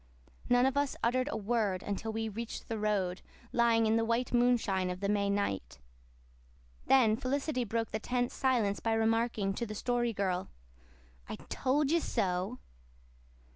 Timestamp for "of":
0.65-0.77, 4.89-4.99